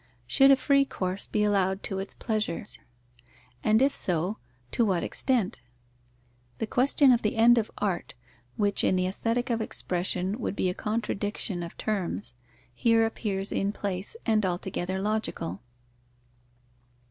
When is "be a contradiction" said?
10.55-11.61